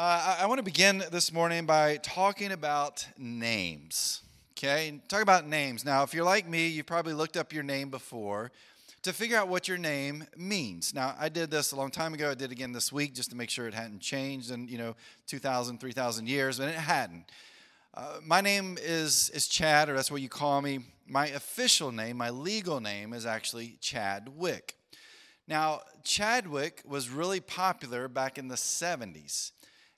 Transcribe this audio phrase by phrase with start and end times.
[0.00, 4.22] Uh, I, I want to begin this morning by talking about names.
[4.52, 5.84] Okay, talk about names.
[5.84, 8.50] Now, if you're like me, you've probably looked up your name before
[9.02, 10.94] to figure out what your name means.
[10.94, 12.30] Now, I did this a long time ago.
[12.30, 14.96] I did again this week just to make sure it hadn't changed in, you know,
[15.26, 17.26] 2,000, 3,000 years, and it hadn't.
[17.92, 20.78] Uh, my name is, is Chad, or that's what you call me.
[21.06, 24.76] My official name, my legal name, is actually Chadwick.
[25.46, 29.50] Now, Chadwick was really popular back in the 70s.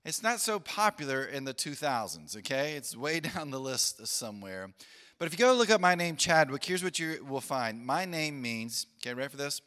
[0.05, 2.73] It's not so popular in the 2000s, okay?
[2.73, 4.71] It's way down the list somewhere.
[5.19, 7.87] But if you go look up my name, Chadwick, here's what you will find.
[7.87, 9.61] My name means, okay, ready for this?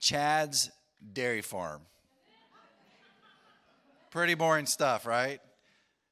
[0.00, 0.70] Chad's
[1.12, 1.82] Dairy Farm.
[4.10, 5.40] Pretty boring stuff, right?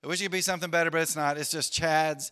[0.05, 1.39] I wish it could be something better, but it's not.
[1.39, 2.31] It's just Chad's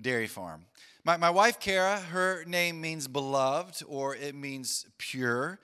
[0.00, 0.66] Dairy Farm.
[1.02, 5.58] My, my wife, Kara, her name means beloved or it means pure.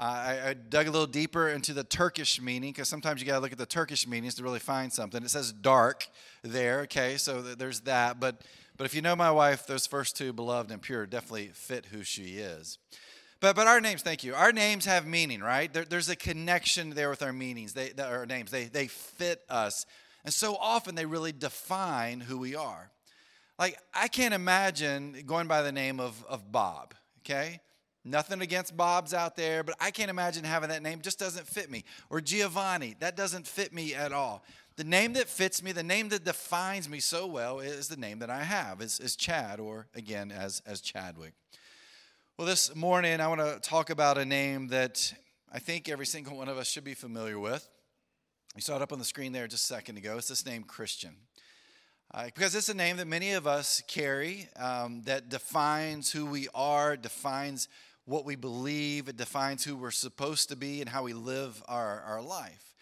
[0.00, 3.40] I, I, dug a little deeper into the Turkish meaning because sometimes you got to
[3.40, 5.22] look at the Turkish meanings to really find something.
[5.22, 6.08] It says dark
[6.42, 8.18] there, okay, so there's that.
[8.18, 8.40] But,
[8.78, 12.02] but if you know my wife, those first two, beloved and pure, definitely fit who
[12.02, 12.78] she is.
[13.40, 14.34] But, but our names, thank you.
[14.34, 15.70] Our names have meaning, right?
[15.70, 18.50] There, there's a connection there with our meanings, they, our names.
[18.50, 19.84] They, they fit us.
[20.24, 22.90] And so often they really define who we are.
[23.58, 27.60] Like, I can't imagine going by the name of, of Bob, okay?
[28.04, 31.02] Nothing against Bob's out there, but I can't imagine having that name.
[31.02, 31.84] Just doesn't fit me.
[32.08, 34.42] Or Giovanni, that doesn't fit me at all.
[34.76, 38.20] The name that fits me, the name that defines me so well, is the name
[38.20, 41.34] that I have, is, is Chad, or again, as, as Chadwick.
[42.38, 45.12] Well, this morning I want to talk about a name that
[45.52, 47.68] I think every single one of us should be familiar with.
[48.56, 50.16] You saw it up on the screen there just a second ago.
[50.16, 51.16] It's this name, Christian.
[52.12, 56.48] Uh, because it's a name that many of us carry um, that defines who we
[56.54, 57.68] are, defines
[58.10, 62.00] what we believe, it defines who we're supposed to be and how we live our,
[62.00, 62.74] our life.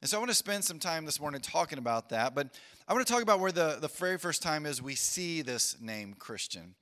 [0.00, 2.54] And so I want to spend some time this morning talking about that, but
[2.86, 5.80] I want to talk about where the, the very first time is we see this
[5.80, 6.76] name Christian.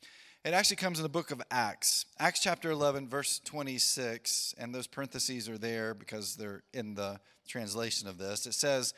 [0.44, 4.86] It actually comes in the book of Acts, Acts chapter 11, verse 26, and those
[4.86, 7.18] parentheses are there because they're in the
[7.48, 8.44] translation of this.
[8.44, 8.92] It says,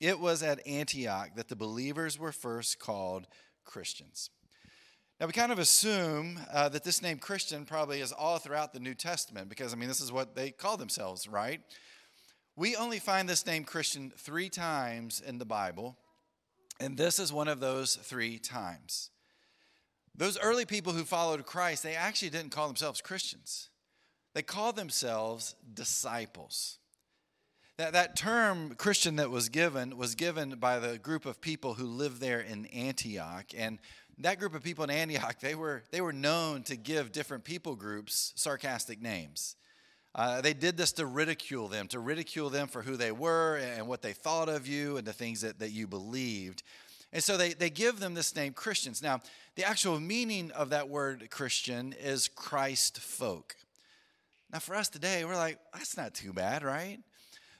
[0.00, 3.26] It was at Antioch that the believers were first called
[3.64, 4.28] Christians.
[5.20, 8.80] Now, we kind of assume uh, that this name Christian probably is all throughout the
[8.80, 11.60] New Testament because, I mean, this is what they call themselves, right?
[12.56, 15.98] We only find this name Christian three times in the Bible,
[16.80, 19.10] and this is one of those three times.
[20.16, 23.68] Those early people who followed Christ, they actually didn't call themselves Christians,
[24.34, 26.78] they called themselves disciples.
[27.76, 31.86] That, that term Christian that was given was given by the group of people who
[31.86, 33.46] lived there in Antioch.
[33.56, 33.78] And
[34.20, 37.74] that group of people in Antioch, they were, they were known to give different people
[37.74, 39.56] groups sarcastic names.
[40.14, 43.86] Uh, they did this to ridicule them, to ridicule them for who they were and
[43.86, 46.62] what they thought of you and the things that, that you believed.
[47.12, 49.02] And so they, they give them this name Christians.
[49.02, 49.20] Now,
[49.56, 53.56] the actual meaning of that word Christian is Christ folk.
[54.52, 56.98] Now, for us today, we're like, that's not too bad, right?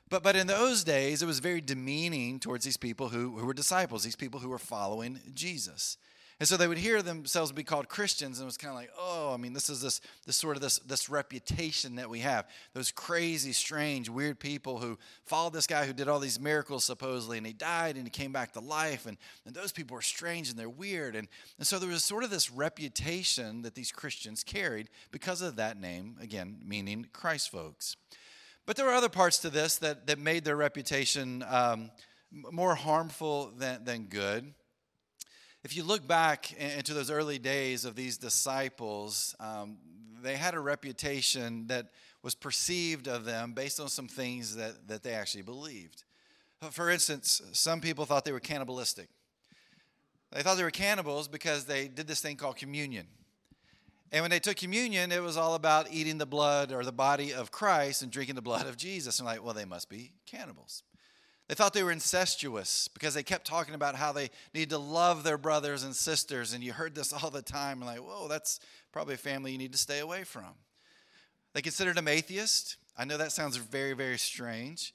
[0.09, 3.55] But, but in those days, it was very demeaning towards these people who, who were
[3.55, 5.97] disciples, these people who were following Jesus.
[6.41, 8.91] And so they would hear themselves be called Christians, and it was kind of like,
[8.99, 12.49] oh, I mean, this is this, this sort of this, this reputation that we have.
[12.73, 17.37] Those crazy, strange, weird people who followed this guy who did all these miracles supposedly,
[17.37, 19.05] and he died and he came back to life.
[19.05, 21.15] And, and those people are strange and they're weird.
[21.15, 21.29] And,
[21.59, 25.79] and so there was sort of this reputation that these Christians carried because of that
[25.79, 27.97] name, again, meaning Christ folks.
[28.65, 31.91] But there were other parts to this that, that made their reputation um,
[32.31, 34.55] more harmful than, than good.
[35.63, 39.77] If you look back into those early days of these disciples, um,
[40.23, 41.89] they had a reputation that
[42.23, 46.05] was perceived of them based on some things that, that they actually believed.
[46.71, 49.09] For instance, some people thought they were cannibalistic.
[50.33, 53.07] They thought they were cannibals because they did this thing called communion.
[54.13, 57.33] And when they took communion, it was all about eating the blood or the body
[57.33, 59.19] of Christ and drinking the blood of Jesus.
[59.19, 60.83] And like, well, they must be cannibals.
[61.51, 65.25] They thought they were incestuous because they kept talking about how they need to love
[65.25, 66.53] their brothers and sisters.
[66.53, 67.81] And you heard this all the time.
[67.81, 68.61] Like, whoa, that's
[68.93, 70.55] probably a family you need to stay away from.
[71.53, 72.77] They considered them atheist.
[72.97, 74.95] I know that sounds very, very strange.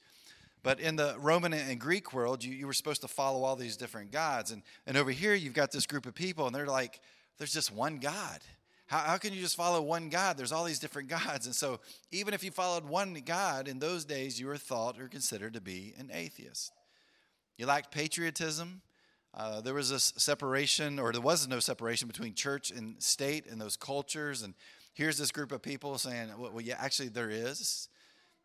[0.63, 3.75] But in the Roman and Greek world, you, you were supposed to follow all these
[3.75, 4.51] different gods.
[4.51, 7.01] And, and over here, you've got this group of people, and they're like,
[7.37, 8.39] there's just one God.
[8.87, 10.37] How, how can you just follow one God?
[10.37, 11.45] There's all these different gods.
[11.45, 11.79] And so,
[12.11, 15.61] even if you followed one God, in those days, you were thought or considered to
[15.61, 16.71] be an atheist.
[17.57, 18.81] You lacked patriotism.
[19.33, 23.59] Uh, there was a separation, or there was no separation between church and state in
[23.59, 24.43] those cultures.
[24.43, 24.53] And
[24.93, 27.89] here's this group of people saying, well yeah, actually, there is.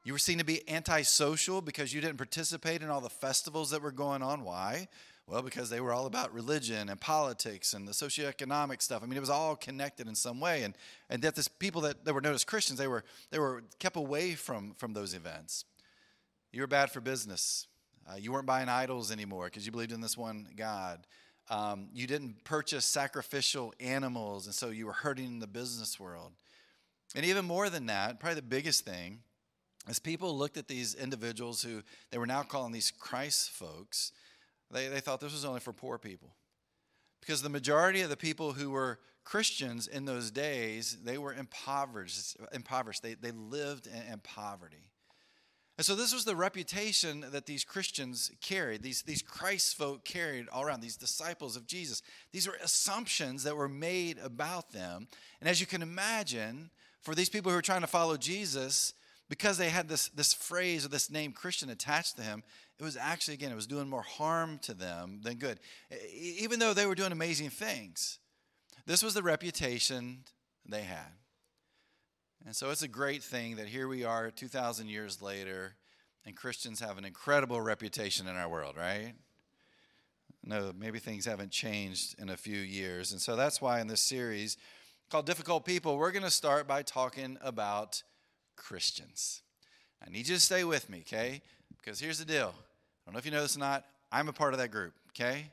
[0.03, 3.83] You were seen to be antisocial because you didn't participate in all the festivals that
[3.83, 4.43] were going on.
[4.43, 4.89] Why?
[5.31, 9.01] Well, because they were all about religion and politics and the socioeconomic stuff.
[9.01, 10.65] I mean, it was all connected in some way.
[10.65, 10.75] And,
[11.09, 13.97] and that this people that, that were known as Christians, they were, they were kept
[13.97, 15.65] away from, from those events.
[16.51, 17.69] You were bad for business.
[18.11, 21.07] Uh, you weren't buying idols anymore because you believed in this one God.
[21.49, 26.33] Um, you didn't purchase sacrificial animals, and so you were hurting the business world.
[27.15, 29.21] And even more than that, probably the biggest thing
[29.89, 34.11] as people looked at these individuals who they were now calling these Christ folks,
[34.71, 36.35] they, they thought this was only for poor people.
[37.21, 42.37] Because the majority of the people who were Christians in those days, they were impoverished.
[42.53, 43.03] impoverished.
[43.03, 44.91] They, they lived in, in poverty.
[45.81, 50.47] And so this was the reputation that these Christians carried, these, these Christ folk carried
[50.49, 52.03] all around, these disciples of Jesus.
[52.33, 55.09] These were assumptions that were made about them.
[55.41, 56.71] And as you can imagine,
[57.01, 58.93] for these people who were trying to follow Jesus,
[59.31, 62.43] because they had this, this phrase or this name Christian attached to him,
[62.81, 65.61] it was actually, again, it was doing more harm to them than good.
[66.15, 68.19] Even though they were doing amazing things,
[68.87, 70.25] this was the reputation
[70.67, 71.13] they had.
[72.47, 75.75] And so it's a great thing that here we are 2,000 years later,
[76.25, 79.13] and Christians have an incredible reputation in our world, right?
[80.43, 83.13] No, maybe things haven't changed in a few years.
[83.13, 84.57] And so that's why in this series
[85.11, 88.03] called Difficult People, we're going to start by talking about
[88.57, 89.43] Christians.
[90.03, 91.43] I need you to stay with me, okay?
[91.77, 92.55] Because here's the deal.
[93.11, 93.87] Don't know if you know this or not.
[94.13, 95.51] I'm a part of that group, okay?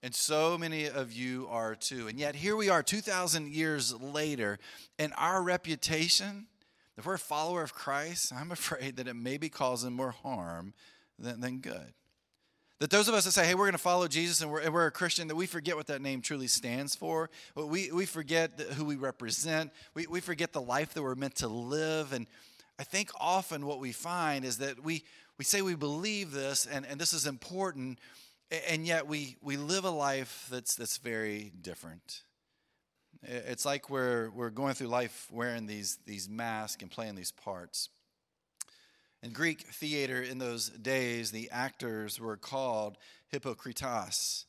[0.00, 2.06] And so many of you are too.
[2.06, 4.60] And yet here we are 2,000 years later,
[4.96, 6.46] and our reputation,
[6.96, 10.72] if we're a follower of Christ, I'm afraid that it may be causing more harm
[11.18, 11.94] than, than good.
[12.78, 14.72] That those of us that say, hey, we're going to follow Jesus and we're, and
[14.72, 17.28] we're, a Christian, that we forget what that name truly stands for.
[17.56, 19.72] We, we forget who we represent.
[19.94, 22.12] We, we forget the life that we're meant to live.
[22.12, 22.28] And
[22.78, 25.02] I think often what we find is that we,
[25.40, 27.98] we say we believe this and, and this is important,
[28.68, 32.24] and yet we, we live a life that's, that's very different.
[33.22, 37.88] It's like we're, we're going through life wearing these, these masks and playing these parts.
[39.22, 42.98] In Greek theater in those days, the actors were called
[43.32, 44.44] hypokritos.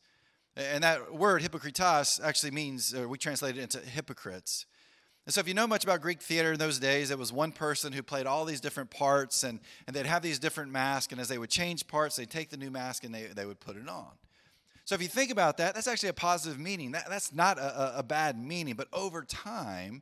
[0.57, 4.65] And that word hypokritos actually means, uh, we translate it into hypocrites.
[5.25, 7.51] And so, if you know much about Greek theater in those days, it was one
[7.51, 11.11] person who played all these different parts, and, and they'd have these different masks.
[11.11, 13.59] And as they would change parts, they'd take the new mask and they, they would
[13.59, 14.09] put it on.
[14.85, 16.93] So, if you think about that, that's actually a positive meaning.
[16.93, 18.73] That, that's not a, a bad meaning.
[18.73, 20.01] But over time,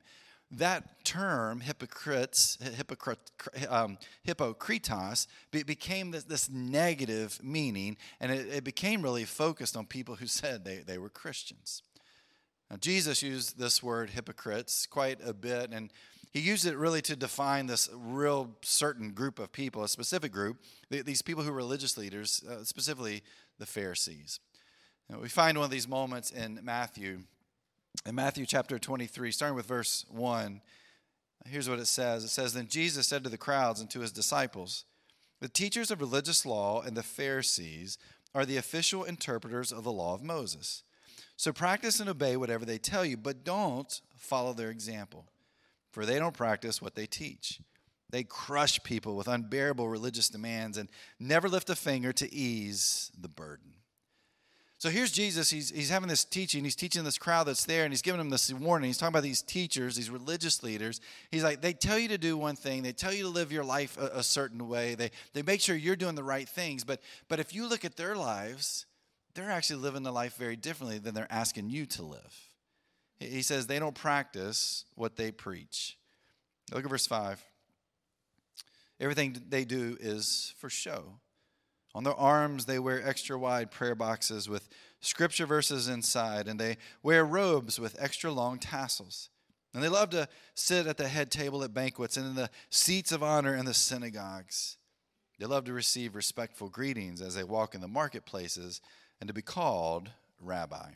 [0.52, 3.20] that term, hypocrites, hypocrite,
[3.68, 9.86] um, hypokritos, be, became this, this, negative meaning, and it, it became really focused on
[9.86, 11.84] people who said they, they were Christians.
[12.70, 15.92] Now, Jesus used this word hypocrites quite a bit, and
[16.32, 20.58] he used it really to define this real certain group of people, a specific group,
[20.90, 23.24] these people who were religious leaders, uh, specifically
[23.58, 24.40] the Pharisees.
[25.10, 27.22] Now, we find one of these moments in Matthew,
[28.06, 30.62] in Matthew chapter 23, starting with verse 1.
[31.48, 34.12] Here's what it says It says, Then Jesus said to the crowds and to his
[34.12, 34.86] disciples,
[35.40, 37.98] The teachers of religious law and the Pharisees
[38.36, 40.84] are the official interpreters of the law of Moses.
[41.40, 45.26] So practice and obey whatever they tell you, but don't follow their example,
[45.90, 47.62] for they don't practice what they teach.
[48.10, 53.30] They crush people with unbearable religious demands and never lift a finger to ease the
[53.30, 53.76] burden.
[54.80, 55.50] So here's Jesus.
[55.50, 56.66] He's, he's having this teaching.
[56.66, 58.90] He's teaching this crowd that's there, and he's giving them this warning.
[58.90, 61.00] He's talking about these teachers, these religious leaders.
[61.32, 62.84] He's like, they tell you to do one thing.
[62.84, 64.96] They tell you to live your life a, a certain way.
[64.96, 66.84] They, they make sure you're doing the right things.
[66.84, 68.86] But, but if you look at their lives,
[69.34, 72.48] they're actually living the life very differently than they're asking you to live.
[73.20, 75.98] He says they don't practice what they preach.
[76.74, 77.44] Look at verse 5.
[79.00, 81.20] Everything they do is for show.
[81.96, 84.70] On their arms, they wear extra wide prayer boxes with
[85.02, 89.30] scripture verses inside, and they wear robes with extra long tassels.
[89.74, 93.12] And they love to sit at the head table at banquets and in the seats
[93.12, 94.78] of honor in the synagogues.
[95.40, 98.82] They love to receive respectful greetings as they walk in the marketplaces
[99.20, 100.10] and to be called
[100.42, 100.90] rabbi.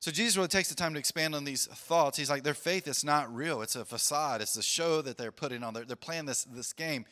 [0.00, 2.16] So Jesus really takes the time to expand on these thoughts.
[2.16, 3.60] He's like, their faith is not real.
[3.60, 4.40] It's a facade.
[4.40, 5.74] It's a show that they're putting on.
[5.74, 7.04] They're, they're playing this, this game.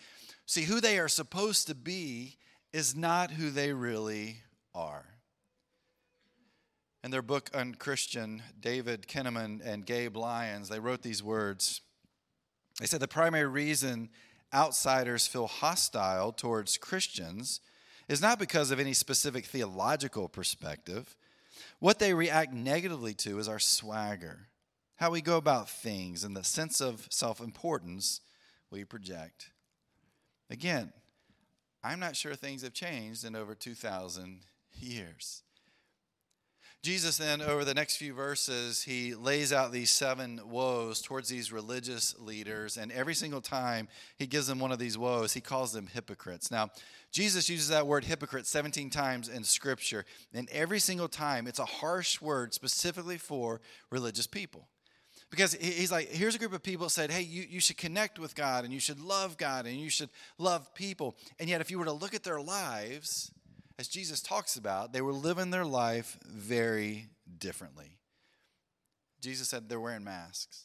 [0.46, 2.38] See, who they are supposed to be
[2.72, 4.38] is not who they really
[4.74, 5.04] are.
[7.04, 11.82] In their book Unchristian, David Kinnaman and Gabe Lyons, they wrote these words.
[12.80, 14.08] They said the primary reason
[14.54, 17.60] outsiders feel hostile towards Christians
[18.08, 21.16] is not because of any specific theological perspective.
[21.78, 24.48] What they react negatively to is our swagger,
[24.96, 28.20] how we go about things, and the sense of self importance
[28.70, 29.50] we project.
[30.50, 30.92] Again,
[31.84, 34.40] I'm not sure things have changed in over 2,000
[34.72, 35.42] years.
[36.82, 41.50] Jesus then, over the next few verses, he lays out these seven woes towards these
[41.50, 42.76] religious leaders.
[42.76, 46.52] And every single time he gives them one of these woes, he calls them hypocrites.
[46.52, 46.70] Now,
[47.10, 50.04] Jesus uses that word hypocrite 17 times in Scripture.
[50.32, 54.68] And every single time, it's a harsh word specifically for religious people.
[55.30, 58.18] Because he's like, here's a group of people that said, hey, you, you should connect
[58.18, 60.08] with God and you should love God and you should
[60.38, 61.16] love people.
[61.38, 63.30] And yet, if you were to look at their lives,
[63.78, 67.06] as Jesus talks about, they were living their life very
[67.38, 67.98] differently.
[69.20, 70.64] Jesus said they're wearing masks.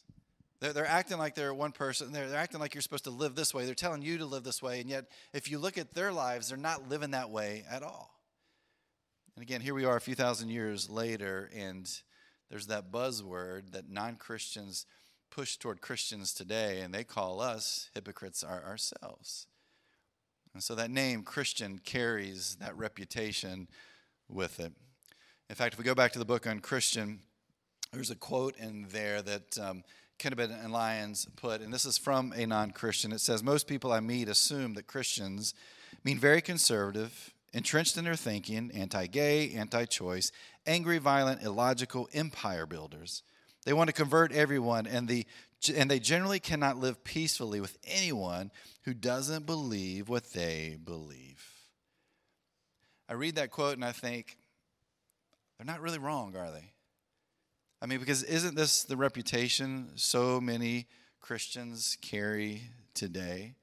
[0.60, 2.12] They're, they're acting like they're one person.
[2.12, 3.66] They're, they're acting like you're supposed to live this way.
[3.66, 4.80] They're telling you to live this way.
[4.80, 8.14] And yet, if you look at their lives, they're not living that way at all.
[9.36, 11.90] And again, here we are a few thousand years later, and
[12.50, 14.86] there's that buzzword that non Christians
[15.32, 19.48] push toward Christians today, and they call us hypocrites ourselves.
[20.54, 23.68] And so that name, Christian, carries that reputation
[24.30, 24.72] with it.
[25.50, 27.20] In fact, if we go back to the book Unchristian,
[27.92, 29.84] there's a quote in there that um,
[30.26, 33.12] and Lyons put, and this is from a non Christian.
[33.12, 35.54] It says, Most people I meet assume that Christians
[36.06, 40.32] mean very conservative, entrenched in their thinking, anti gay, anti choice,
[40.66, 43.24] angry, violent, illogical empire builders.
[43.66, 45.26] They want to convert everyone, and the
[45.70, 48.52] and they generally cannot live peacefully with anyone
[48.84, 51.46] who doesn't believe what they believe.
[53.08, 54.38] I read that quote and I think,
[55.58, 56.72] they're not really wrong, are they?
[57.82, 60.88] I mean, because isn't this the reputation so many
[61.20, 63.56] Christians carry today?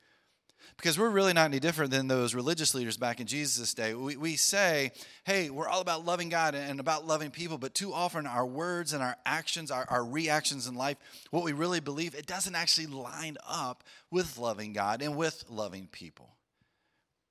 [0.80, 3.92] Because we're really not any different than those religious leaders back in Jesus' day.
[3.92, 4.92] We, we say,
[5.24, 8.94] hey, we're all about loving God and about loving people, but too often our words
[8.94, 10.96] and our actions, our, our reactions in life,
[11.30, 15.86] what we really believe, it doesn't actually line up with loving God and with loving
[15.86, 16.30] people.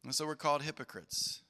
[0.03, 1.41] And so we're called hypocrites.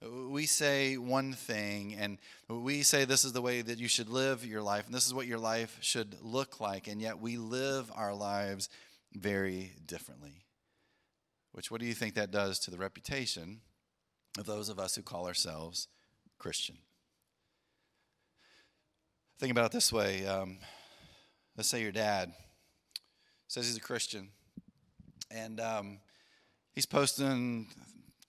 [0.00, 2.18] We say one thing, and
[2.48, 5.12] we say this is the way that you should live your life, and this is
[5.12, 8.70] what your life should look like, and yet we live our lives
[9.12, 10.44] very differently.
[11.58, 13.62] Which, what do you think that does to the reputation
[14.38, 15.88] of those of us who call ourselves
[16.38, 16.78] Christian?
[19.40, 20.24] Think about it this way.
[20.24, 20.58] Um,
[21.56, 22.32] let's say your dad
[23.48, 24.28] says he's a Christian,
[25.32, 25.98] and um,
[26.76, 27.66] he's posting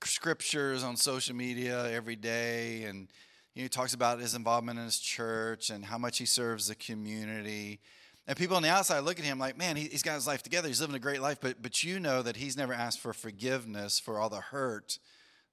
[0.03, 3.09] scriptures on social media every day, and
[3.53, 7.79] he talks about his involvement in his church and how much he serves the community.
[8.27, 10.43] And people on the outside look at him like, man, he, has got his life
[10.43, 10.67] together.
[10.67, 11.39] He's living a great life.
[11.41, 14.99] But, but you know that he's never asked for forgiveness for all the hurt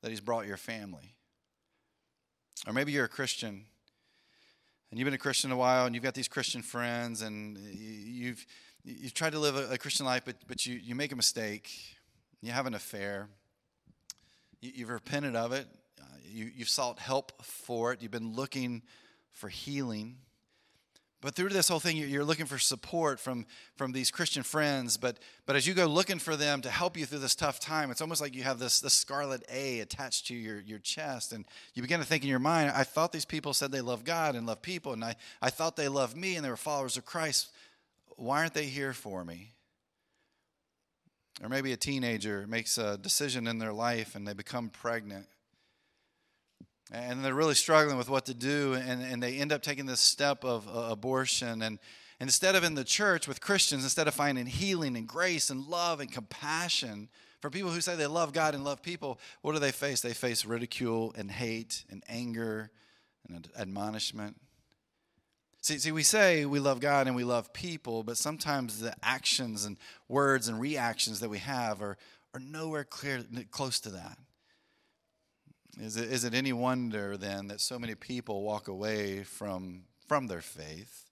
[0.03, 1.15] that he's brought your family.
[2.67, 3.65] Or maybe you're a Christian
[4.91, 8.47] and you've been a Christian a while and you've got these Christian friends and you've,
[8.85, 11.71] you've tried to live a, a Christian life, but, but you, you make a mistake.
[12.41, 13.29] You have an affair.
[14.61, 15.67] You, have repented of it.
[16.01, 18.01] Uh, you, you've sought help for it.
[18.01, 18.83] You've been looking
[19.33, 20.17] for healing.
[21.26, 24.97] But through this whole thing, you're looking for support from, from these Christian friends.
[24.97, 27.90] But, but as you go looking for them to help you through this tough time,
[27.90, 31.33] it's almost like you have this, this scarlet A attached to your, your chest.
[31.33, 34.04] And you begin to think in your mind, I thought these people said they love
[34.04, 34.92] God and love people.
[34.92, 37.49] And I, I thought they loved me and they were followers of Christ.
[38.14, 39.50] Why aren't they here for me?
[41.42, 45.26] Or maybe a teenager makes a decision in their life and they become pregnant
[46.93, 50.00] and they're really struggling with what to do and, and they end up taking this
[50.00, 51.62] step of uh, abortion.
[51.62, 51.78] And
[52.21, 56.00] instead of in the church with christians instead of finding healing and grace and love
[56.00, 57.09] and compassion
[57.40, 60.00] for people who say they love god and love people what do they face?
[60.00, 62.71] They face ridicule and hate and anger
[63.28, 64.37] and admonishment.
[65.61, 69.64] See, see we say we love god and we love people but sometimes the actions
[69.64, 69.76] and
[70.09, 71.99] words and reactions that we have are,
[72.33, 74.16] are nowhere clear, close to that
[75.80, 80.26] is it, is it any wonder then that so many people walk away from, from
[80.26, 81.11] their faith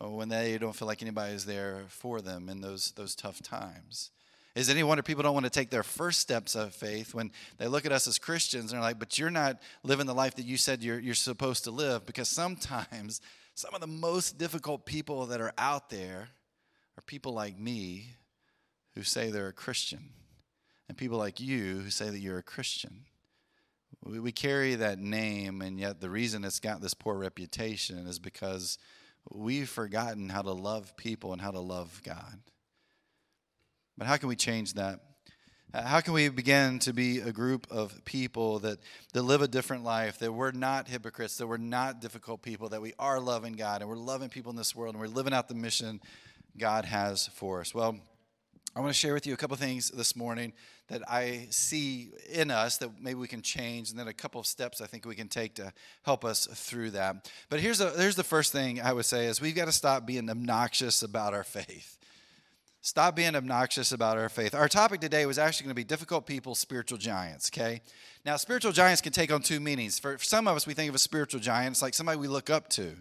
[0.00, 3.42] uh, when they don't feel like anybody is there for them in those, those tough
[3.42, 4.10] times?
[4.54, 7.32] Is it any wonder people don't want to take their first steps of faith when
[7.58, 10.36] they look at us as Christians and are like, but you're not living the life
[10.36, 12.04] that you said you're, you're supposed to live?
[12.04, 13.20] Because sometimes
[13.54, 16.28] some of the most difficult people that are out there
[16.98, 18.08] are people like me
[18.94, 20.10] who say they're a Christian,
[20.88, 23.06] and people like you who say that you're a Christian.
[24.04, 28.18] We, we carry that name, and yet the reason it's got this poor reputation is
[28.18, 28.78] because
[29.30, 32.40] we've forgotten how to love people and how to love God.
[33.96, 35.00] But how can we change that?
[35.74, 38.78] How can we begin to be a group of people that,
[39.14, 42.82] that live a different life, that we're not hypocrites, that we're not difficult people, that
[42.82, 45.48] we are loving God and we're loving people in this world and we're living out
[45.48, 46.00] the mission
[46.58, 47.74] God has for us?
[47.74, 48.00] Well,
[48.74, 50.54] I want to share with you a couple of things this morning
[50.88, 54.46] that I see in us that maybe we can change, and then a couple of
[54.46, 55.74] steps I think we can take to
[56.04, 57.30] help us through that.
[57.50, 60.06] But here's, a, here's the first thing I would say is we've got to stop
[60.06, 61.98] being obnoxious about our faith.
[62.80, 64.54] Stop being obnoxious about our faith.
[64.54, 67.82] Our topic today was actually going to be difficult people, spiritual giants, okay?
[68.24, 69.98] Now, spiritual giants can take on two meanings.
[69.98, 72.48] For some of us, we think of a spiritual giant, it's like somebody we look
[72.48, 72.94] up to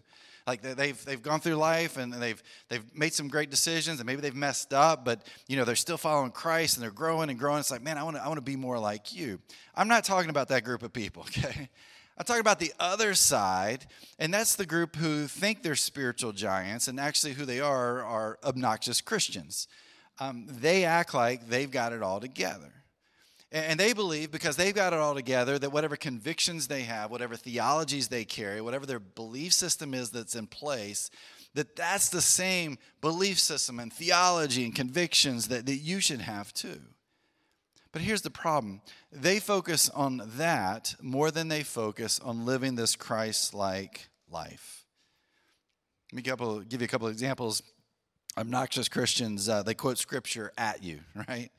[0.47, 4.21] like they've they've gone through life and they've they've made some great decisions and maybe
[4.21, 7.59] they've messed up but you know they're still following Christ and they're growing and growing.
[7.59, 9.39] It's like man I want to I want to be more like you.
[9.75, 11.69] I'm not talking about that group of people okay?
[12.17, 13.87] I'm talking about the other side
[14.19, 18.39] and that's the group who think they're spiritual giants and actually who they are are
[18.43, 19.67] obnoxious Christians.
[20.19, 22.80] Um, they act like they've got it all together
[23.51, 27.35] and they believe, because they've got it all together, that whatever convictions they have, whatever
[27.35, 31.09] theologies they carry, whatever their belief system is that's in place,
[31.53, 36.53] that that's the same belief system and theology and convictions that, that you should have
[36.53, 36.79] too.
[37.91, 38.81] But here's the problem
[39.11, 44.85] they focus on that more than they focus on living this Christ like life.
[46.13, 47.61] Let me give you a couple of examples.
[48.37, 51.51] Obnoxious Christians, uh, they quote scripture at you, right?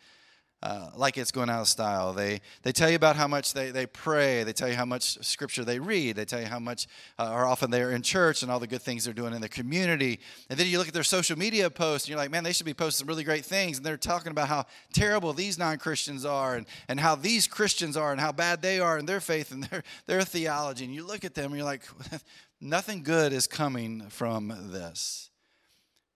[0.63, 2.13] Uh, like it's going out of style.
[2.13, 4.45] They, they tell you about how much they, they pray.
[4.45, 6.15] They tell you how much scripture they read.
[6.15, 6.87] They tell you how much,
[7.19, 9.49] uh, or often they're in church and all the good things they're doing in the
[9.49, 10.21] community.
[10.49, 12.67] And then you look at their social media posts and you're like, man, they should
[12.67, 13.79] be posting some really great things.
[13.79, 17.97] And they're talking about how terrible these non Christians are and, and how these Christians
[17.97, 20.85] are and how bad they are in their faith and their, their theology.
[20.85, 21.83] And you look at them and you're like,
[22.61, 25.31] nothing good is coming from this.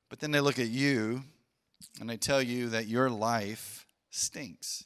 [0.08, 1.24] But then they look at you
[2.00, 3.85] and they tell you that your life
[4.16, 4.84] stinks.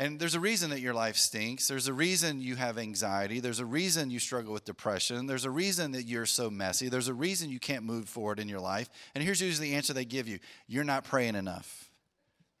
[0.00, 1.66] And there's a reason that your life stinks.
[1.66, 3.40] There's a reason you have anxiety.
[3.40, 5.26] There's a reason you struggle with depression.
[5.26, 6.88] There's a reason that you're so messy.
[6.88, 8.88] There's a reason you can't move forward in your life.
[9.16, 10.38] And here's usually the answer they give you
[10.68, 11.90] you're not praying enough.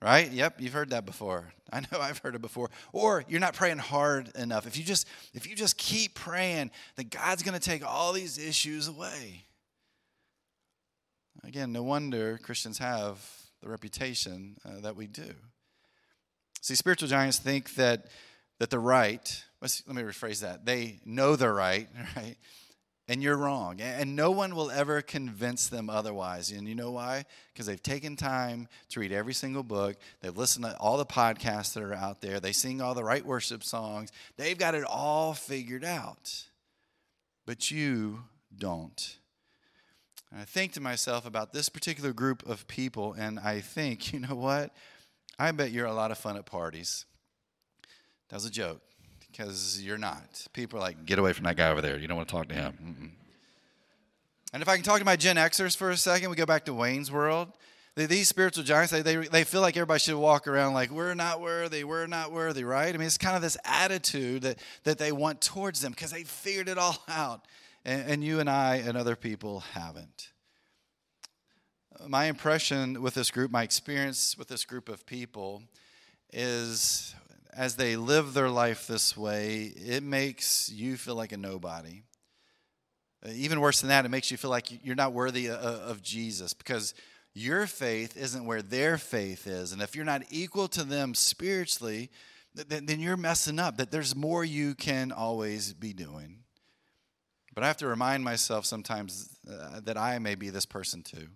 [0.02, 0.30] Right?
[0.30, 1.52] Yep, you've heard that before.
[1.72, 2.70] I know I've heard it before.
[2.92, 4.66] Or you're not praying hard enough.
[4.66, 8.36] If you just if you just keep praying, then God's going to take all these
[8.38, 9.44] issues away.
[11.44, 13.24] Again, no wonder Christians have
[13.62, 15.34] the reputation uh, that we do.
[16.60, 18.06] See, spiritual giants think that,
[18.58, 19.44] that they're right.
[19.60, 20.64] Let me rephrase that.
[20.64, 22.36] They know they're right, right?
[23.10, 23.80] And you're wrong.
[23.80, 26.50] And no one will ever convince them otherwise.
[26.50, 27.24] And you know why?
[27.52, 29.96] Because they've taken time to read every single book.
[30.20, 32.38] They've listened to all the podcasts that are out there.
[32.38, 34.12] They sing all the right worship songs.
[34.36, 36.44] They've got it all figured out.
[37.46, 39.16] But you don't.
[40.30, 44.20] And I think to myself about this particular group of people, and I think, you
[44.20, 44.74] know what?
[45.38, 47.04] I bet you're a lot of fun at parties.
[48.28, 48.80] That was a joke,
[49.20, 50.46] because you're not.
[50.52, 51.98] People are like, get away from that guy over there.
[51.98, 52.78] You don't want to talk to him.
[52.82, 53.10] Mm-mm.
[54.52, 56.64] And if I can talk to my Gen Xers for a second, we go back
[56.66, 57.48] to Wayne's World.
[57.96, 61.40] These spiritual giants, they, they, they feel like everybody should walk around like, we're not
[61.40, 62.94] worthy, we're not worthy, right?
[62.94, 66.22] I mean, it's kind of this attitude that, that they want towards them because they
[66.22, 67.44] figured it all out
[67.84, 70.32] and, and you and I and other people haven't.
[72.06, 75.62] My impression with this group, my experience with this group of people
[76.32, 77.14] is
[77.52, 82.02] as they live their life this way, it makes you feel like a nobody.
[83.26, 86.54] Uh, even worse than that, it makes you feel like you're not worthy of Jesus
[86.54, 86.94] because
[87.34, 89.72] your faith isn't where their faith is.
[89.72, 92.10] And if you're not equal to them spiritually,
[92.54, 96.37] then you're messing up, that there's more you can always be doing.
[97.58, 101.26] But I have to remind myself sometimes uh, that I may be this person too.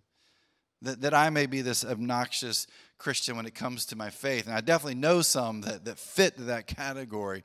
[0.82, 4.46] That, that I may be this obnoxious Christian when it comes to my faith.
[4.46, 7.42] And I definitely know some that, that fit that category.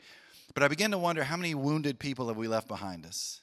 [0.53, 3.41] But I begin to wonder how many wounded people have we left behind us?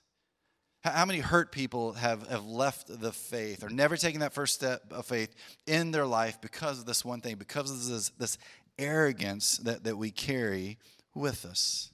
[0.85, 4.85] How many hurt people have, have left the faith or never taken that first step
[4.93, 5.35] of faith
[5.67, 8.39] in their life because of this one thing, because of this, this
[8.79, 10.79] arrogance that, that we carry
[11.13, 11.91] with us?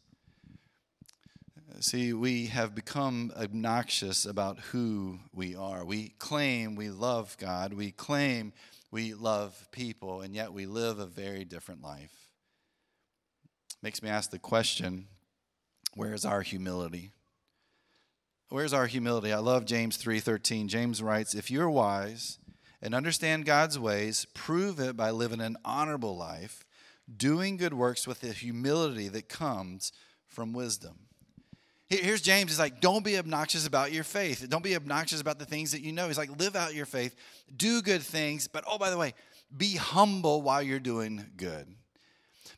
[1.79, 5.85] See, we have become obnoxious about who we are.
[5.85, 8.53] We claim we love God, we claim
[8.91, 12.29] we love people, and yet we live a very different life.
[13.83, 15.07] Makes me ask the question
[15.95, 17.13] where is our humility?
[18.49, 19.33] Where's our humility?
[19.33, 20.69] I love James 3:13.
[20.69, 22.39] James writes, "If you're wise
[22.83, 26.65] and understand God's ways, prove it by living an honorable life,
[27.17, 29.93] doing good works with the humility that comes
[30.27, 31.10] from wisdom."
[31.91, 32.53] Here's James.
[32.53, 34.47] He's like, don't be obnoxious about your faith.
[34.49, 36.07] Don't be obnoxious about the things that you know.
[36.07, 37.17] He's like, live out your faith,
[37.57, 39.13] do good things, but oh, by the way,
[39.57, 41.67] be humble while you're doing good.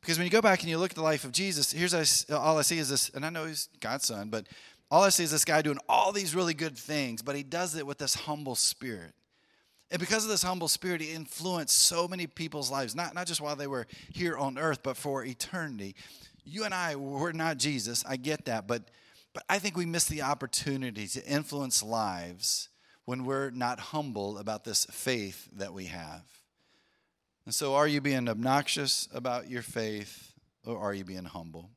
[0.03, 1.95] Because when you go back and you look at the life of Jesus, here's
[2.31, 4.47] all I see is this, and I know he's God's son, but
[4.90, 7.75] all I see is this guy doing all these really good things, but he does
[7.75, 9.14] it with this humble spirit.
[9.90, 13.40] And because of this humble spirit, he influenced so many people's lives, not, not just
[13.40, 15.95] while they were here on earth, but for eternity.
[16.45, 18.05] You and I, we're not Jesus.
[18.07, 18.66] I get that.
[18.66, 18.90] But,
[19.35, 22.68] but I think we miss the opportunity to influence lives
[23.05, 26.23] when we're not humble about this faith that we have.
[27.45, 30.33] And so, are you being obnoxious about your faith
[30.64, 31.71] or are you being humble?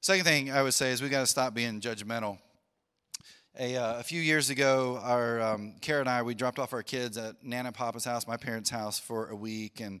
[0.00, 2.38] Second thing I would say is we got to stop being judgmental.
[3.58, 6.82] A, uh, a, few years ago, our um, Kara and I we dropped off our
[6.82, 9.80] kids at Nana and Papa's house, my parents' house, for a week.
[9.80, 10.00] And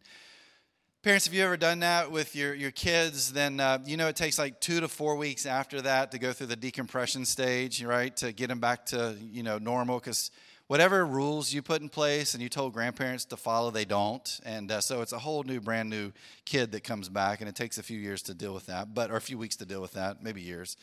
[1.02, 3.32] parents, have you ever done that with your your kids?
[3.32, 6.32] Then uh, you know it takes like two to four weeks after that to go
[6.32, 8.16] through the decompression stage, right?
[8.16, 10.30] To get them back to you know normal because
[10.66, 14.40] whatever rules you put in place and you told grandparents to follow, they don't.
[14.44, 16.12] And uh, so it's a whole new, brand new
[16.44, 19.10] kid that comes back, and it takes a few years to deal with that, but
[19.10, 20.76] or a few weeks to deal with that, maybe years.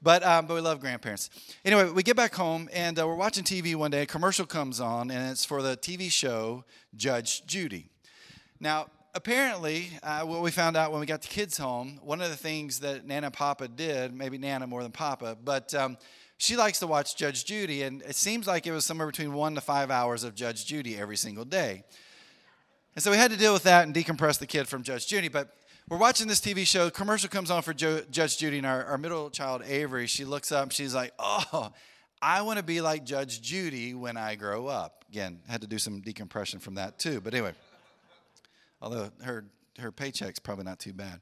[0.00, 1.30] But um, but we love grandparents.
[1.64, 4.02] Anyway, we get back home and uh, we're watching TV one day.
[4.02, 7.88] A commercial comes on, and it's for the TV show Judge Judy.
[8.60, 12.28] Now, apparently, uh, what we found out when we got the kids home, one of
[12.28, 15.96] the things that Nana Papa did, maybe Nana more than Papa, but um,
[16.36, 19.54] she likes to watch Judge Judy, and it seems like it was somewhere between one
[19.54, 21.82] to five hours of Judge Judy every single day.
[22.94, 25.28] And so we had to deal with that and decompress the kid from Judge Judy.
[25.28, 25.48] But
[25.88, 26.90] we're watching this TV show.
[26.90, 30.52] Commercial comes on for jo- Judge Judy, and our, our middle child, Avery, she looks
[30.52, 31.72] up she's like, Oh,
[32.20, 35.04] I want to be like Judge Judy when I grow up.
[35.08, 37.20] Again, had to do some decompression from that too.
[37.20, 37.52] But anyway,
[38.80, 39.44] although her,
[39.78, 41.20] her paycheck's probably not too bad.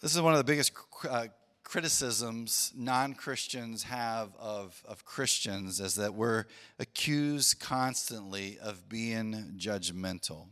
[0.00, 0.72] This is one of the biggest
[1.08, 1.26] uh,
[1.62, 6.44] criticisms non Christians have of, of Christians is that we're
[6.78, 10.48] accused constantly of being judgmental.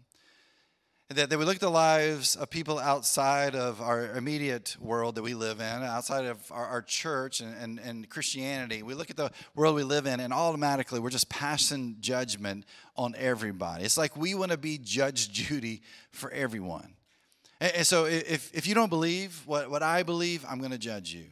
[1.11, 5.17] And that, that we look at the lives of people outside of our immediate world
[5.17, 8.85] that we live in, outside of our, our church and, and, and Christianity.
[8.85, 13.17] We look at the world we live in, and automatically we're just passing judgment on
[13.19, 13.83] everybody.
[13.83, 16.95] It's like we want to be Judge Judy for everyone.
[17.61, 21.13] And, so if, if you don't believe what, what I believe, I'm going to judge
[21.13, 21.25] you.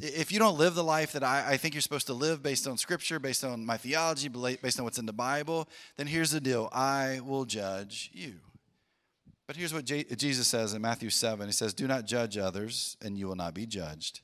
[0.00, 2.66] If you don't live the life that I, I think you're supposed to live based
[2.66, 6.40] on scripture, based on my theology, based on what's in the Bible, then here's the
[6.40, 8.40] deal I will judge you.
[9.46, 13.18] But here's what Jesus says in Matthew 7 He says, Do not judge others, and
[13.18, 14.20] you will not be judged.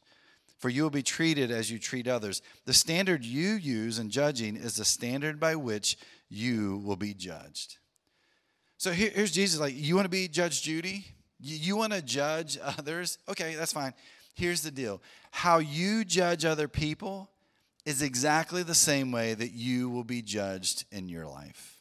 [0.59, 2.43] For you will be treated as you treat others.
[2.67, 5.97] The standard you use in judging is the standard by which
[6.29, 7.79] you will be judged.
[8.77, 11.07] So here, here's Jesus like, You want to be Judge Judy?
[11.39, 13.19] You want to judge others?
[13.29, 13.95] Okay, that's fine.
[14.35, 17.31] Here's the deal how you judge other people
[17.85, 21.80] is exactly the same way that you will be judged in your life.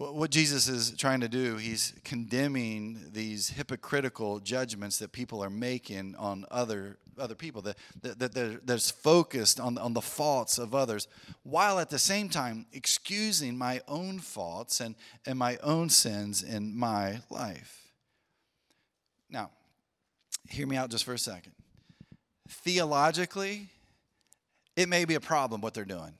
[0.00, 6.16] What Jesus is trying to do, he's condemning these hypocritical judgments that people are making
[6.16, 11.06] on other, other people, that, that, that that's focused on, on the faults of others,
[11.42, 14.94] while at the same time excusing my own faults and,
[15.26, 17.92] and my own sins in my life.
[19.28, 19.50] Now,
[20.48, 21.52] hear me out just for a second.
[22.48, 23.68] Theologically,
[24.76, 26.14] it may be a problem what they're doing,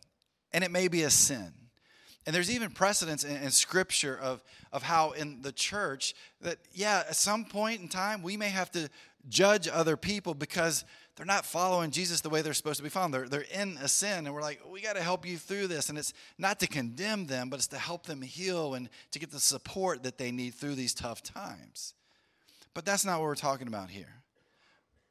[0.53, 1.55] and it may be a sin.
[2.27, 7.03] And there's even precedence in, in, scripture of, of how in the church that, yeah,
[7.09, 8.89] at some point in time, we may have to
[9.29, 10.85] judge other people because
[11.17, 13.13] they're not following Jesus the way they're supposed to be following.
[13.13, 15.89] They're, they're in a sin, and we're like, we got to help you through this.
[15.89, 19.31] And it's not to condemn them, but it's to help them heal and to get
[19.31, 21.95] the support that they need through these tough times.
[22.75, 24.23] But that's not what we're talking about here.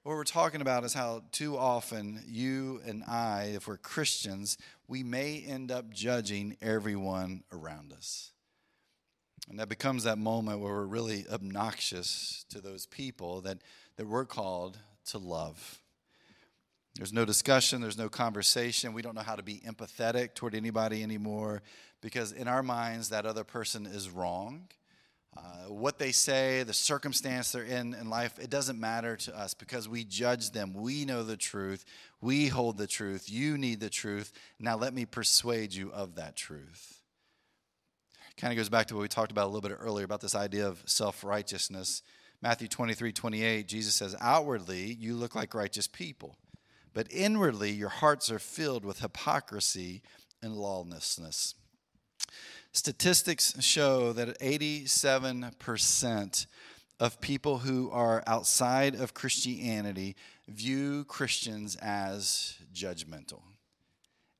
[0.10, 5.04] What we're talking about is how too often you and I, if we're Christians, we
[5.04, 8.32] may end up judging everyone around us.
[9.48, 13.60] And that becomes that moment where we're really obnoxious to those people that,
[13.98, 15.80] that we're called to love.
[16.96, 18.94] There's no discussion, there's no conversation.
[18.94, 21.62] We don't know how to be empathetic toward anybody anymore
[22.02, 24.70] because in our minds, that other person is wrong
[25.38, 29.54] uh, what they say, the circumstance they're in in life, it doesn't matter to us
[29.54, 30.74] because we judge them.
[30.74, 31.86] We know the truth.
[32.20, 33.30] We hold the truth.
[33.30, 34.32] You need the truth.
[34.60, 37.02] Now let me persuade you of that truth.
[38.38, 40.36] Kind of goes back to what we talked about a little bit earlier about this
[40.36, 42.02] idea of self righteousness.
[42.42, 46.38] Matthew 23 28, Jesus says, Outwardly, you look like righteous people,
[46.94, 50.02] but inwardly, your hearts are filled with hypocrisy
[50.42, 51.56] and lawlessness.
[52.72, 56.46] Statistics show that 87%
[57.00, 60.16] of people who are outside of Christianity
[60.48, 63.42] view Christians as judgmental.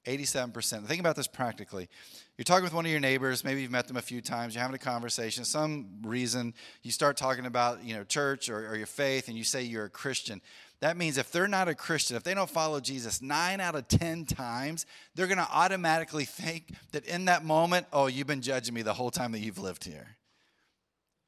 [0.06, 0.86] 87%.
[0.86, 1.90] Think about this practically.
[2.38, 4.62] You're talking with one of your neighbors, maybe you've met them a few times, you're
[4.62, 8.88] having a conversation, some reason you start talking about, you know, church or, or your
[8.88, 10.42] faith and you say you're a Christian.
[10.82, 13.88] That means if they're not a Christian, if they don't follow Jesus nine out of
[13.90, 18.74] 10 times, they're going to automatically think that in that moment, oh, you've been judging
[18.74, 20.08] me the whole time that you've lived here.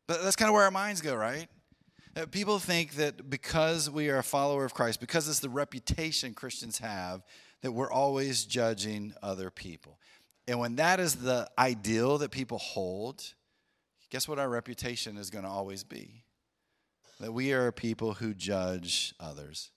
[0.08, 1.48] But that's kind of where our minds go, right?
[2.16, 6.34] Uh, people think that because we are a follower of Christ, because it's the reputation
[6.34, 7.24] Christians have,
[7.62, 10.00] that we're always judging other people.
[10.48, 13.24] And when that is the ideal that people hold,
[14.10, 16.21] guess what our reputation is going to always be?
[17.22, 19.70] That we are people who judge others,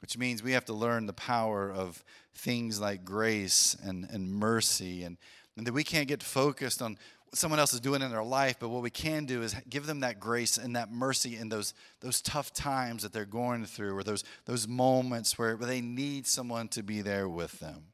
[0.00, 2.04] which means we have to learn the power of
[2.36, 5.18] things like grace and, and mercy, and,
[5.56, 8.58] and that we can't get focused on what someone else is doing in their life,
[8.60, 11.74] but what we can do is give them that grace and that mercy in those,
[11.98, 16.28] those tough times that they're going through, or those, those moments where, where they need
[16.28, 17.86] someone to be there with them.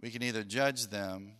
[0.00, 1.32] We can either judge them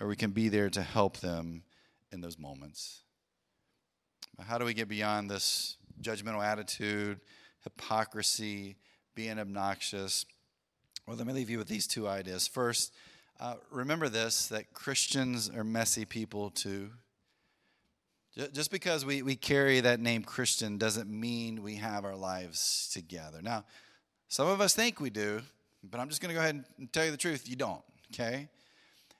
[0.00, 1.62] or we can be there to help them
[2.10, 3.04] in those moments.
[4.44, 7.20] How do we get beyond this judgmental attitude,
[7.64, 8.76] hypocrisy,
[9.14, 10.26] being obnoxious?
[11.06, 12.46] Well, let me leave you with these two ideas.
[12.46, 12.92] First,
[13.40, 16.90] uh, remember this that Christians are messy people too.
[18.52, 23.40] Just because we, we carry that name Christian doesn't mean we have our lives together.
[23.40, 23.64] Now,
[24.28, 25.40] some of us think we do,
[25.82, 27.48] but I'm just going to go ahead and tell you the truth.
[27.48, 27.80] You don't,
[28.12, 28.48] okay?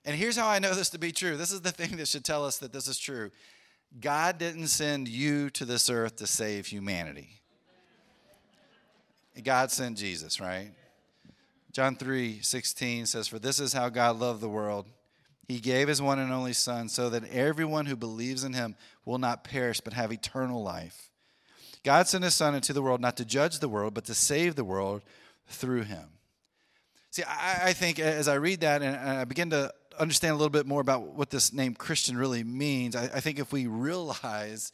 [0.04, 1.38] And here's how I know this to be true.
[1.38, 3.30] This is the thing that should tell us that this is true.
[4.00, 7.40] God didn't send you to this earth to save humanity.
[9.42, 10.72] God sent Jesus, right?
[11.72, 14.86] John 3 16 says, For this is how God loved the world.
[15.46, 19.18] He gave his one and only Son so that everyone who believes in him will
[19.18, 21.10] not perish but have eternal life.
[21.84, 24.56] God sent his Son into the world not to judge the world, but to save
[24.56, 25.02] the world
[25.46, 26.08] through him.
[27.10, 30.50] See, I, I think as I read that and I begin to understand a little
[30.50, 34.72] bit more about what this name Christian really means, I, I think if we realize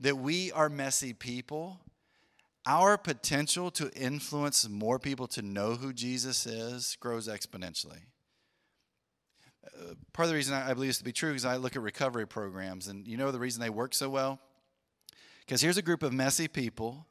[0.00, 1.80] that we are messy people,
[2.66, 8.02] our potential to influence more people to know who Jesus is grows exponentially.
[9.66, 11.76] Uh, part of the reason I, I believe this to be true is I look
[11.76, 14.38] at recovery programs, and you know the reason they work so well?
[15.40, 17.06] Because here's a group of messy people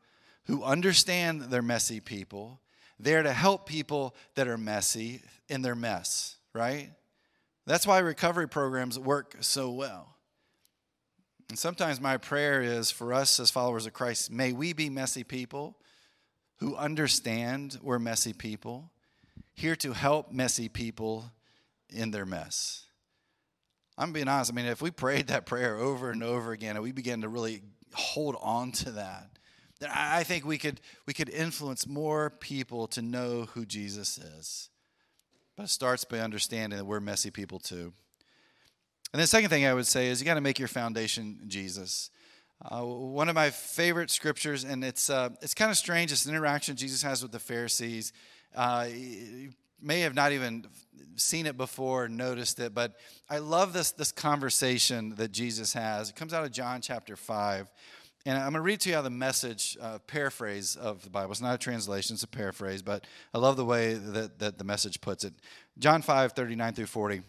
[0.45, 2.61] who understand they're messy people.
[2.99, 6.91] They're to help people that are messy in their mess, right?
[7.67, 10.15] That's why recovery programs work so well.
[11.49, 15.25] And sometimes my prayer is for us as followers of Christ, may we be messy
[15.25, 15.75] people
[16.59, 18.89] who understand we're messy people,
[19.53, 21.31] here to help messy people
[21.89, 22.85] in their mess.
[23.97, 24.51] I'm being honest.
[24.51, 27.29] I mean, if we prayed that prayer over and over again and we began to
[27.29, 29.29] really hold on to that,
[29.81, 34.69] then I think we could we could influence more people to know who Jesus is.
[35.57, 37.91] But it starts by understanding that we're messy people too.
[39.11, 42.11] And the second thing I would say is you got to make your foundation Jesus.
[42.63, 46.11] Uh, one of my favorite scriptures, and it's uh, it's kind of strange.
[46.11, 48.13] It's an interaction Jesus has with the Pharisees.
[48.55, 50.65] Uh, you may have not even
[51.15, 52.95] seen it before, noticed it, but
[53.29, 56.09] I love this this conversation that Jesus has.
[56.09, 57.71] It comes out of John chapter five.
[58.27, 61.31] And I'm going to read to you how the message uh, paraphrase of the Bible.
[61.31, 64.65] It's not a translation, it's a paraphrase, but I love the way that, that the
[64.65, 65.33] message puts it.
[65.79, 67.21] John 5, 39 through 40.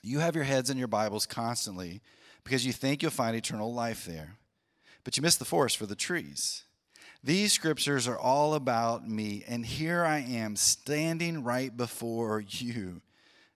[0.00, 2.02] You have your heads in your Bibles constantly
[2.44, 4.36] because you think you'll find eternal life there,
[5.02, 6.62] but you miss the forest for the trees.
[7.24, 13.02] These scriptures are all about me, and here I am standing right before you,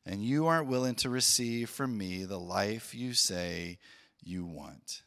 [0.05, 3.79] and you aren't willing to receive from me the life you say
[4.21, 5.03] you want.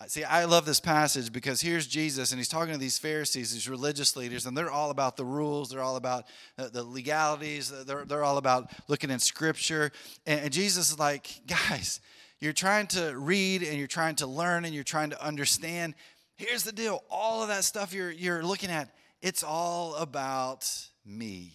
[0.00, 3.52] Uh, see, I love this passage because here's Jesus, and he's talking to these Pharisees,
[3.52, 5.70] these religious leaders, and they're all about the rules.
[5.70, 6.24] They're all about
[6.56, 7.72] uh, the legalities.
[7.72, 9.90] Uh, they're, they're all about looking in Scripture.
[10.24, 12.00] And Jesus is like, guys,
[12.38, 15.94] you're trying to read and you're trying to learn and you're trying to understand.
[16.36, 20.70] Here's the deal all of that stuff you're, you're looking at, it's all about
[21.04, 21.54] me.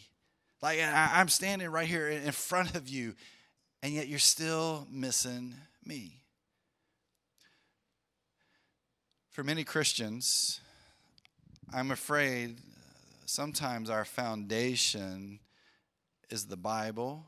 [0.62, 3.16] Like, I'm standing right here in front of you,
[3.82, 6.23] and yet you're still missing me.
[9.34, 10.62] For many Christians,
[11.74, 12.60] I'm afraid
[13.26, 15.39] sometimes our foundation
[16.30, 17.26] is the Bible,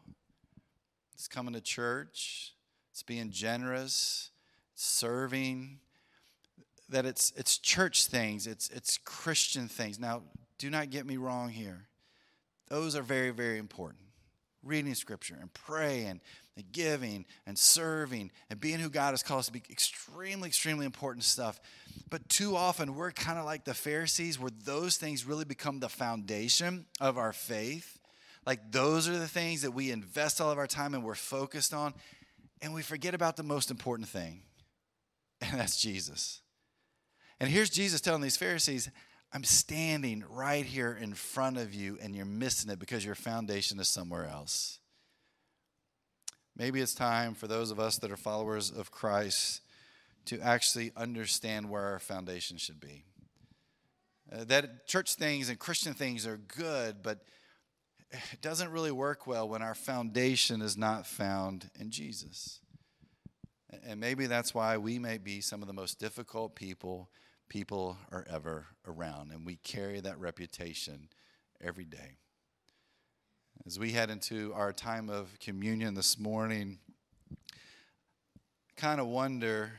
[1.16, 2.54] it's coming to church,
[2.92, 4.30] it's being generous,
[4.76, 5.80] serving,
[6.90, 9.98] that it's it's church things, it's it's Christian things.
[9.98, 10.22] Now,
[10.60, 11.88] do not get me wrong here.
[12.68, 14.04] Those are very, very important.
[14.62, 16.22] Reading scripture and praying
[16.56, 20.86] and giving and serving and being who God has called us to be extremely, extremely
[20.86, 21.60] important stuff.
[22.10, 25.90] But too often we're kind of like the Pharisees where those things really become the
[25.90, 28.00] foundation of our faith.
[28.46, 31.74] Like those are the things that we invest all of our time and we're focused
[31.74, 31.94] on.
[32.62, 34.42] And we forget about the most important thing,
[35.42, 36.42] and that's Jesus.
[37.40, 38.90] And here's Jesus telling these Pharisees,
[39.34, 43.80] I'm standing right here in front of you, and you're missing it because your foundation
[43.80, 44.80] is somewhere else.
[46.56, 49.60] Maybe it's time for those of us that are followers of Christ
[50.26, 53.06] to actually understand where our foundation should be.
[54.32, 57.20] Uh, that church things and Christian things are good, but
[58.12, 62.60] it doesn't really work well when our foundation is not found in Jesus.
[63.84, 67.10] And maybe that's why we may be some of the most difficult people
[67.50, 71.10] people are ever around, and we carry that reputation
[71.62, 72.18] every day.
[73.66, 76.80] As we head into our time of communion this morning,
[78.76, 79.74] kind of wonder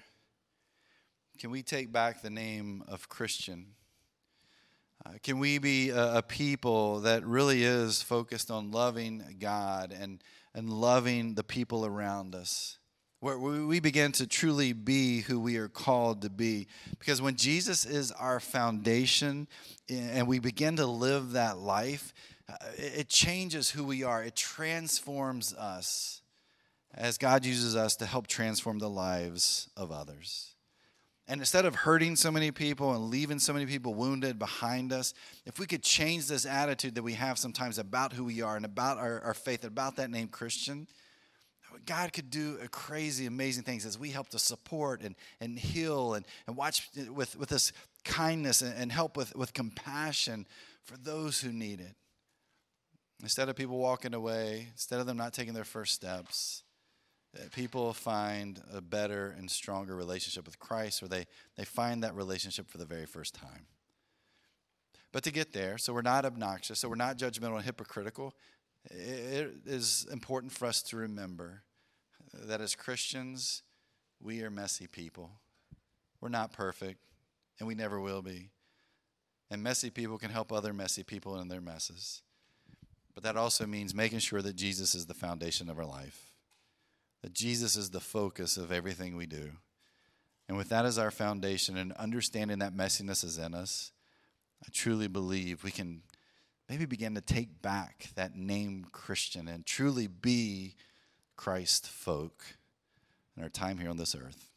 [1.38, 3.66] can we take back the name of Christian?
[5.05, 10.22] Uh, can we be a, a, people that really is focused on loving God and,
[10.55, 12.79] and loving the people around us?
[13.20, 16.68] Where we begin to truly be who we are called to be.
[16.99, 19.49] Because when Jesus is our foundation
[19.88, 22.14] and we begin to live that life,
[22.49, 26.22] uh, it changes who we are, it transforms us
[26.94, 30.55] as God uses us to help transform the lives of others.
[31.28, 35.12] And instead of hurting so many people and leaving so many people wounded behind us,
[35.44, 38.64] if we could change this attitude that we have sometimes about who we are and
[38.64, 40.86] about our, our faith, about that name Christian,
[41.84, 46.24] God could do crazy, amazing things as we help to support and, and heal and,
[46.46, 47.72] and watch with, with this
[48.04, 50.46] kindness and, and help with, with compassion
[50.84, 51.94] for those who need it.
[53.22, 56.62] Instead of people walking away, instead of them not taking their first steps,
[57.53, 62.68] people find a better and stronger relationship with Christ, or they, they find that relationship
[62.70, 63.66] for the very first time.
[65.12, 68.35] But to get there, so we're not obnoxious, so we're not judgmental and hypocritical,
[68.90, 71.62] it is important for us to remember
[72.33, 73.62] that as Christians,
[74.20, 75.31] we are messy people.
[76.20, 77.01] We're not perfect,
[77.59, 78.51] and we never will be.
[79.51, 82.22] And messy people can help other messy people in their messes.
[83.14, 86.33] But that also means making sure that Jesus is the foundation of our life,
[87.26, 89.50] that Jesus is the focus of everything we do.
[90.46, 93.90] And with that as our foundation and understanding that messiness is in us,
[94.64, 96.02] I truly believe we can
[96.68, 100.76] maybe begin to take back that name Christian and truly be
[101.34, 102.44] Christ folk
[103.36, 104.52] in our time here on this earth.